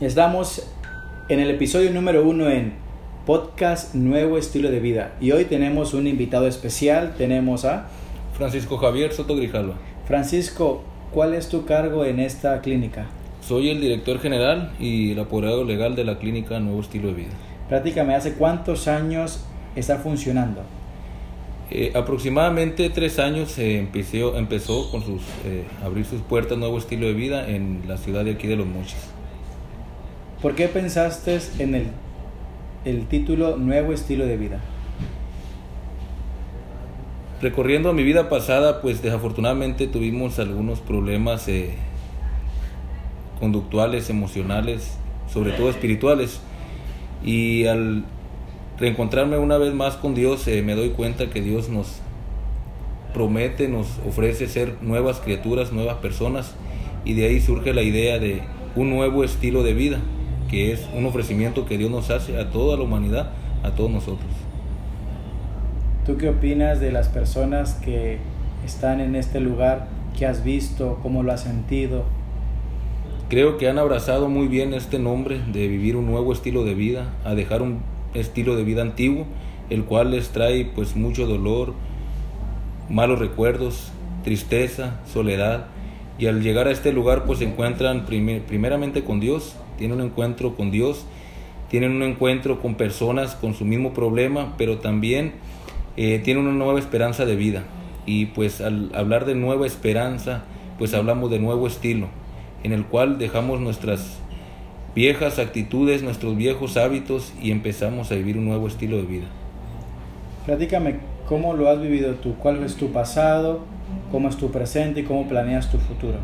[0.00, 0.66] Estamos
[1.28, 2.72] en el episodio número uno en
[3.26, 7.16] podcast Nuevo Estilo de Vida y hoy tenemos un invitado especial.
[7.18, 7.86] Tenemos a
[8.32, 9.74] Francisco Javier Soto Grijalva.
[10.06, 10.82] Francisco,
[11.12, 13.08] ¿cuál es tu cargo en esta clínica?
[13.42, 17.32] Soy el director general y el apoderado legal de la clínica Nuevo Estilo de Vida.
[17.68, 19.44] Prácticamente, ¿hace cuántos años
[19.76, 20.62] está funcionando?
[21.70, 27.06] Eh, aproximadamente tres años se empezó, empezó con sus eh, abrir sus puertas Nuevo Estilo
[27.06, 29.19] de Vida en la ciudad de aquí de Los Mochis.
[30.42, 31.88] ¿Por qué pensaste en el,
[32.86, 34.58] el título Nuevo Estilo de Vida?
[37.42, 41.74] Recorriendo mi vida pasada, pues desafortunadamente tuvimos algunos problemas eh,
[43.38, 44.96] conductuales, emocionales,
[45.30, 46.40] sobre todo espirituales.
[47.22, 48.06] Y al
[48.78, 52.00] reencontrarme una vez más con Dios, eh, me doy cuenta que Dios nos
[53.12, 56.54] promete, nos ofrece ser nuevas criaturas, nuevas personas.
[57.04, 58.40] Y de ahí surge la idea de
[58.74, 60.00] un nuevo estilo de vida
[60.50, 63.30] que es un ofrecimiento que Dios nos hace a toda la humanidad,
[63.62, 64.30] a todos nosotros.
[66.04, 68.18] ¿Tú qué opinas de las personas que
[68.64, 69.86] están en este lugar?
[70.18, 70.98] ¿Qué has visto?
[71.02, 72.04] ¿Cómo lo has sentido?
[73.28, 77.12] Creo que han abrazado muy bien este nombre de vivir un nuevo estilo de vida,
[77.24, 77.78] a dejar un
[78.12, 79.26] estilo de vida antiguo,
[79.68, 81.74] el cual les trae pues mucho dolor,
[82.88, 83.92] malos recuerdos,
[84.24, 85.66] tristeza, soledad,
[86.20, 90.54] y al llegar a este lugar pues se encuentran primeramente con Dios tienen un encuentro
[90.56, 91.06] con Dios,
[91.70, 95.32] tienen un encuentro con personas con su mismo problema, pero también
[95.96, 97.64] eh, tienen una nueva esperanza de vida.
[98.04, 100.42] Y pues al hablar de nueva esperanza,
[100.78, 102.08] pues hablamos de nuevo estilo,
[102.62, 104.18] en el cual dejamos nuestras
[104.94, 109.26] viejas actitudes, nuestros viejos hábitos y empezamos a vivir un nuevo estilo de vida.
[110.44, 113.60] Platícame cómo lo has vivido tú, cuál es tu pasado,
[114.10, 116.18] cómo es tu presente y cómo planeas tu futuro.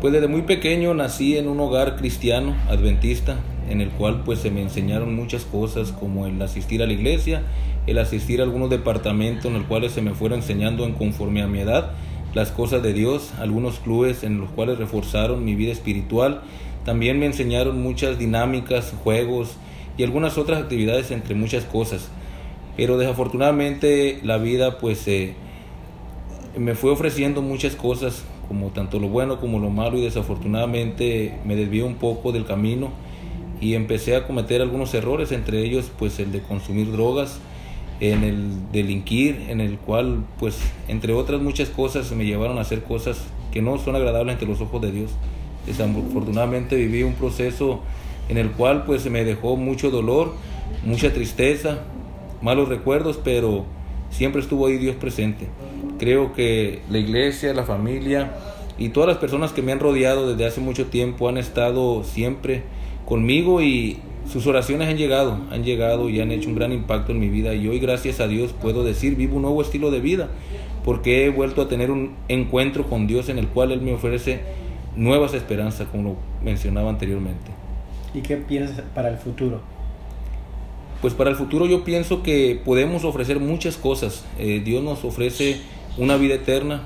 [0.00, 3.36] Pues desde muy pequeño nací en un hogar cristiano, adventista,
[3.68, 7.42] en el cual pues se me enseñaron muchas cosas como el asistir a la iglesia,
[7.86, 11.48] el asistir a algunos departamentos en los cuales se me fueron enseñando en conforme a
[11.48, 11.90] mi edad
[12.34, 16.42] las cosas de Dios, algunos clubes en los cuales reforzaron mi vida espiritual,
[16.84, 19.56] también me enseñaron muchas dinámicas, juegos
[19.96, 22.08] y algunas otras actividades entre muchas cosas.
[22.76, 25.34] Pero desafortunadamente la vida pues eh,
[26.58, 31.54] me fue ofreciendo muchas cosas como tanto lo bueno como lo malo y desafortunadamente me
[31.54, 32.90] desvié un poco del camino
[33.60, 37.40] y empecé a cometer algunos errores, entre ellos pues el de consumir drogas,
[38.00, 42.82] en el delinquir, en el cual pues entre otras muchas cosas me llevaron a hacer
[42.82, 45.10] cosas que no son agradables ante los ojos de Dios.
[45.66, 47.80] Desafortunadamente viví un proceso
[48.28, 50.34] en el cual pues me dejó mucho dolor,
[50.84, 51.80] mucha tristeza,
[52.40, 53.64] malos recuerdos, pero
[54.10, 55.48] siempre estuvo ahí Dios presente.
[55.98, 58.32] Creo que la iglesia, la familia
[58.78, 62.62] y todas las personas que me han rodeado desde hace mucho tiempo han estado siempre
[63.04, 63.98] conmigo y
[64.30, 67.54] sus oraciones han llegado, han llegado y han hecho un gran impacto en mi vida
[67.54, 70.28] y hoy gracias a Dios puedo decir vivo un nuevo estilo de vida
[70.84, 74.40] porque he vuelto a tener un encuentro con Dios en el cual Él me ofrece
[74.96, 77.50] nuevas esperanzas como lo mencionaba anteriormente.
[78.14, 79.60] ¿Y qué piensas para el futuro?
[81.00, 84.24] Pues para el futuro yo pienso que podemos ofrecer muchas cosas.
[84.38, 85.60] Eh, Dios nos ofrece
[85.98, 86.82] una vida eterna,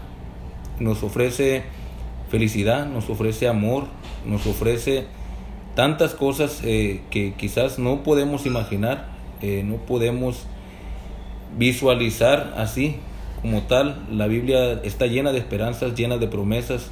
[0.81, 1.63] nos ofrece
[2.31, 3.85] felicidad, nos ofrece amor,
[4.27, 5.05] nos ofrece
[5.75, 9.09] tantas cosas eh, que quizás no podemos imaginar,
[9.43, 10.47] eh, no podemos
[11.57, 12.97] visualizar así
[13.43, 14.07] como tal.
[14.11, 16.91] La Biblia está llena de esperanzas, llena de promesas.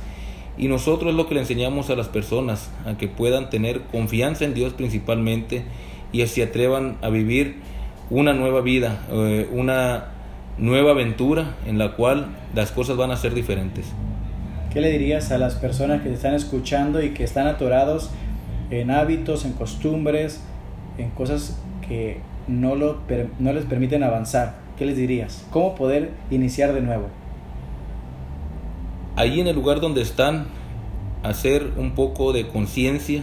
[0.59, 4.45] Y nosotros es lo que le enseñamos a las personas, a que puedan tener confianza
[4.45, 5.65] en Dios principalmente
[6.13, 7.57] y se atrevan a vivir
[8.11, 10.20] una nueva vida, eh, una
[10.59, 13.87] nueva aventura en la cual las cosas van a ser diferentes.
[14.73, 18.11] ¿Qué le dirías a las personas que te están escuchando y que están atorados
[18.71, 20.41] en hábitos, en costumbres,
[20.99, 22.99] en cosas que no, lo,
[23.39, 24.57] no les permiten avanzar?
[24.79, 25.45] ¿Qué les dirías?
[25.51, 27.09] ¿Cómo poder iniciar de nuevo?
[29.17, 30.47] Ahí en el lugar donde están,
[31.23, 33.23] hacer un poco de conciencia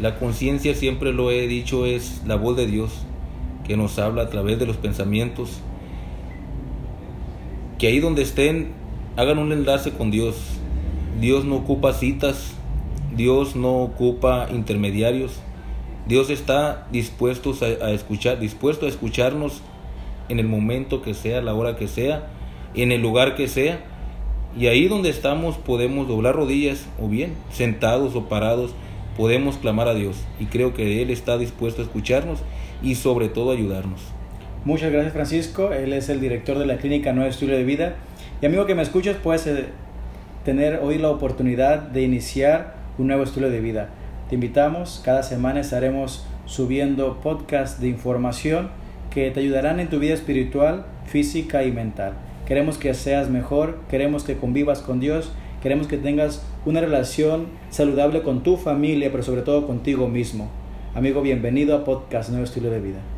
[0.00, 2.90] la conciencia, siempre lo he dicho, es la voz de Dios
[3.66, 5.60] que nos habla a través de los pensamientos.
[7.78, 8.72] Que ahí donde estén,
[9.16, 10.36] hagan un enlace con Dios.
[11.20, 12.54] Dios no ocupa citas,
[13.14, 15.40] Dios no ocupa intermediarios.
[16.06, 19.60] Dios está dispuesto a, escuchar, dispuesto a escucharnos
[20.28, 22.28] en el momento que sea, la hora que sea,
[22.74, 23.84] en el lugar que sea.
[24.58, 28.72] Y ahí donde estamos podemos doblar rodillas o bien sentados o parados
[29.16, 32.40] podemos clamar a Dios y creo que Él está dispuesto a escucharnos
[32.82, 34.00] y sobre todo ayudarnos.
[34.66, 37.94] Muchas gracias Francisco, Él es el director de la clínica Nuevo Estilo de Vida
[38.42, 39.66] y amigo que me escuchas puedes eh,
[40.44, 43.90] tener hoy la oportunidad de iniciar un nuevo estilo de vida.
[44.28, 48.70] Te invitamos, cada semana estaremos subiendo podcasts de información
[49.10, 52.14] que te ayudarán en tu vida espiritual, física y mental.
[52.44, 55.30] Queremos que seas mejor, queremos que convivas con Dios,
[55.62, 60.50] queremos que tengas una relación saludable con tu familia, pero sobre todo contigo mismo.
[60.92, 63.15] Amigo, bienvenido a Podcast Nuevo Estilo de Vida.